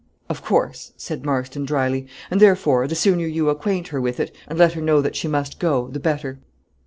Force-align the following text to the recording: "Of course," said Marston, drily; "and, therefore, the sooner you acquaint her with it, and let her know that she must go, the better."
"Of 0.29 0.43
course," 0.43 0.93
said 0.97 1.23
Marston, 1.23 1.63
drily; 1.63 2.07
"and, 2.31 2.39
therefore, 2.41 2.87
the 2.87 2.95
sooner 2.95 3.27
you 3.27 3.49
acquaint 3.51 3.89
her 3.89 4.01
with 4.01 4.19
it, 4.19 4.35
and 4.47 4.57
let 4.57 4.73
her 4.73 4.81
know 4.81 4.99
that 4.99 5.15
she 5.15 5.27
must 5.27 5.59
go, 5.59 5.89
the 5.89 5.99
better." 5.99 6.39